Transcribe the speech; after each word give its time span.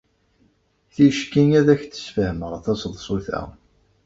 Ticki 0.93 1.43
ad 1.59 1.67
ak-d-sfehmeɣ 1.73 2.53
taseḍsut-a. 2.63 3.41